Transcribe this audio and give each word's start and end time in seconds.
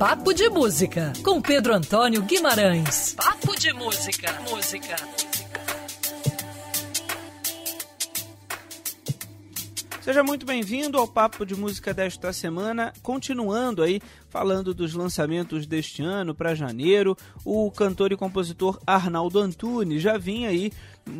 Papo 0.00 0.32
de 0.32 0.48
Música, 0.48 1.12
com 1.22 1.42
Pedro 1.42 1.74
Antônio 1.74 2.22
Guimarães. 2.22 3.12
Papo 3.12 3.54
de 3.54 3.70
Música, 3.74 4.32
música. 4.50 4.96
Seja 10.00 10.24
muito 10.24 10.46
bem-vindo 10.46 10.96
ao 10.96 11.06
Papo 11.06 11.44
de 11.44 11.54
Música 11.54 11.92
desta 11.92 12.32
semana. 12.32 12.94
Continuando 13.02 13.82
aí 13.82 14.00
falando 14.30 14.72
dos 14.72 14.94
lançamentos 14.94 15.66
deste 15.66 16.02
ano 16.02 16.34
para 16.34 16.54
janeiro, 16.54 17.14
o 17.44 17.70
cantor 17.70 18.10
e 18.10 18.16
compositor 18.16 18.80
Arnaldo 18.86 19.38
Antunes 19.38 20.00
já 20.00 20.16
vinha 20.16 20.48
aí 20.48 20.72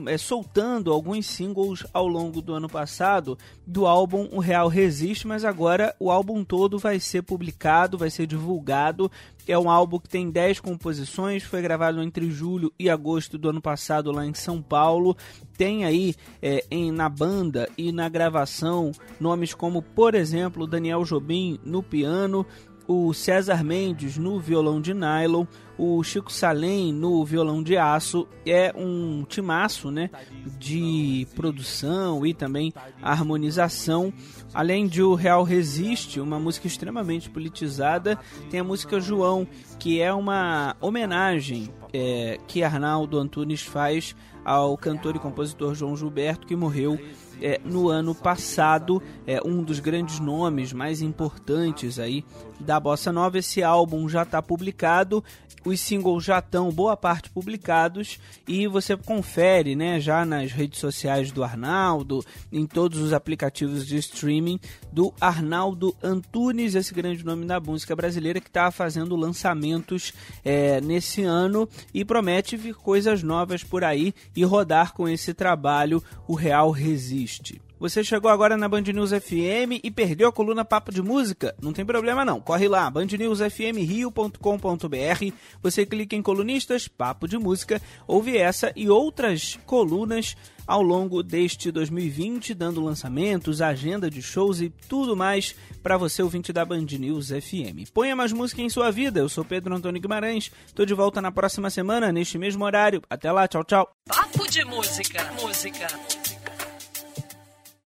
é, 0.06 0.16
soltando 0.18 0.92
alguns 0.92 1.26
singles 1.26 1.86
ao 1.92 2.06
longo 2.06 2.40
do 2.40 2.54
ano 2.54 2.68
passado 2.68 3.38
do 3.66 3.86
álbum 3.86 4.28
O 4.32 4.40
Real 4.40 4.68
Resiste, 4.68 5.26
mas 5.26 5.44
agora 5.44 5.94
o 5.98 6.10
álbum 6.10 6.44
todo 6.44 6.78
vai 6.78 6.98
ser 6.98 7.22
publicado, 7.22 7.98
vai 7.98 8.10
ser 8.10 8.26
divulgado. 8.26 9.10
É 9.46 9.58
um 9.58 9.70
álbum 9.70 9.98
que 9.98 10.08
tem 10.08 10.30
10 10.30 10.60
composições, 10.60 11.42
foi 11.42 11.62
gravado 11.62 12.02
entre 12.02 12.30
julho 12.30 12.72
e 12.78 12.88
agosto 12.88 13.38
do 13.38 13.48
ano 13.48 13.60
passado 13.60 14.12
lá 14.12 14.26
em 14.26 14.34
São 14.34 14.62
Paulo. 14.62 15.16
Tem 15.56 15.84
aí 15.84 16.14
é, 16.42 16.64
em, 16.70 16.92
na 16.92 17.08
banda 17.08 17.68
e 17.76 17.90
na 17.92 18.08
gravação 18.08 18.92
nomes 19.18 19.54
como, 19.54 19.82
por 19.82 20.14
exemplo, 20.14 20.66
Daniel 20.66 21.04
Jobim 21.04 21.58
no 21.64 21.82
piano, 21.82 22.46
o 22.86 23.14
César 23.14 23.62
Mendes 23.62 24.18
no 24.18 24.40
violão 24.40 24.80
de 24.80 24.92
nylon, 24.92 25.46
o 25.80 26.02
Chico 26.04 26.30
Salem 26.30 26.92
no 26.92 27.24
violão 27.24 27.62
de 27.62 27.78
aço. 27.78 28.28
É 28.44 28.70
um 28.76 29.24
timaço 29.26 29.90
né, 29.90 30.10
de 30.58 31.26
produção 31.34 32.26
e 32.26 32.34
também 32.34 32.70
harmonização. 33.00 34.12
Além 34.52 34.86
de 34.86 35.02
O 35.02 35.14
Real 35.14 35.42
Resiste, 35.42 36.20
uma 36.20 36.38
música 36.38 36.66
extremamente 36.66 37.30
politizada, 37.30 38.18
tem 38.50 38.60
a 38.60 38.64
música 38.64 39.00
João, 39.00 39.48
que 39.78 40.02
é 40.02 40.12
uma 40.12 40.76
homenagem 40.82 41.70
é, 41.94 42.38
que 42.46 42.62
Arnaldo 42.62 43.18
Antunes 43.18 43.62
faz 43.62 44.14
ao 44.44 44.76
cantor 44.76 45.16
e 45.16 45.18
compositor 45.18 45.74
João 45.74 45.96
Gilberto, 45.96 46.46
que 46.46 46.56
morreu 46.56 46.98
é, 47.42 47.60
no 47.64 47.88
ano 47.88 48.14
passado, 48.14 49.02
é 49.26 49.40
um 49.44 49.62
dos 49.62 49.80
grandes 49.80 50.20
nomes 50.20 50.72
mais 50.72 51.00
importantes 51.00 51.98
aí 51.98 52.24
da 52.58 52.78
bossa 52.78 53.10
nova. 53.12 53.38
Esse 53.38 53.62
álbum 53.62 54.08
já 54.08 54.22
está 54.22 54.42
publicado, 54.42 55.24
os 55.70 55.80
singles 55.80 56.24
já 56.24 56.38
estão 56.38 56.70
boa 56.70 56.96
parte 56.96 57.30
publicados 57.30 58.18
e 58.46 58.66
você 58.66 58.96
confere, 58.96 59.74
né, 59.76 60.00
já 60.00 60.24
nas 60.24 60.52
redes 60.52 60.80
sociais 60.80 61.30
do 61.30 61.44
Arnaldo, 61.44 62.24
em 62.52 62.66
todos 62.66 62.98
os 62.98 63.12
aplicativos 63.12 63.86
de 63.86 63.96
streaming 63.96 64.58
do 64.92 65.14
Arnaldo 65.20 65.96
Antunes, 66.02 66.74
esse 66.74 66.92
grande 66.92 67.24
nome 67.24 67.46
da 67.46 67.60
música 67.60 67.94
brasileira 67.94 68.40
que 68.40 68.48
está 68.48 68.70
fazendo 68.70 69.16
lançamentos 69.16 70.12
é, 70.44 70.80
nesse 70.80 71.22
ano 71.22 71.68
e 71.94 72.04
promete 72.04 72.56
vir 72.56 72.74
coisas 72.74 73.22
novas 73.22 73.62
por 73.62 73.84
aí 73.84 74.12
e 74.34 74.44
rodar 74.44 74.92
com 74.92 75.08
esse 75.08 75.32
trabalho 75.32 76.02
o 76.26 76.34
Real 76.34 76.70
Resiste. 76.70 77.60
Você 77.80 78.04
chegou 78.04 78.30
agora 78.30 78.56
na 78.58 78.68
Band 78.68 78.82
News 78.82 79.10
FM 79.10 79.80
e 79.82 79.90
perdeu 79.90 80.28
a 80.28 80.32
coluna 80.32 80.66
Papo 80.66 80.92
de 80.92 81.00
Música? 81.00 81.56
Não 81.62 81.72
tem 81.72 81.82
problema 81.82 82.26
não, 82.26 82.38
corre 82.38 82.68
lá, 82.68 82.90
bandnewsfmrio.com.br, 82.90 85.34
você 85.62 85.86
clica 85.86 86.14
em 86.14 86.20
colunistas, 86.20 86.86
Papo 86.86 87.26
de 87.26 87.38
Música, 87.38 87.80
ouve 88.06 88.36
essa 88.36 88.70
e 88.76 88.90
outras 88.90 89.58
colunas 89.64 90.36
ao 90.66 90.82
longo 90.82 91.22
deste 91.22 91.70
2020, 91.70 92.52
dando 92.52 92.84
lançamentos, 92.84 93.62
agenda 93.62 94.10
de 94.10 94.20
shows 94.20 94.60
e 94.60 94.68
tudo 94.86 95.16
mais 95.16 95.56
para 95.82 95.96
você 95.96 96.22
ouvinte 96.22 96.52
da 96.52 96.66
Band 96.66 96.84
News 96.98 97.28
FM. 97.28 97.88
Ponha 97.94 98.14
mais 98.14 98.30
música 98.30 98.60
em 98.60 98.68
sua 98.68 98.90
vida. 98.90 99.20
Eu 99.20 99.28
sou 99.30 99.42
Pedro 99.42 99.74
Antônio 99.74 100.02
Guimarães. 100.02 100.52
Tô 100.74 100.84
de 100.84 100.92
volta 100.92 101.22
na 101.22 101.32
próxima 101.32 101.70
semana 101.70 102.12
neste 102.12 102.36
mesmo 102.36 102.62
horário. 102.62 103.00
Até 103.08 103.32
lá, 103.32 103.48
tchau, 103.48 103.64
tchau. 103.64 103.90
Papo 104.06 104.46
de 104.50 104.62
música, 104.66 105.32
música. 105.40 105.86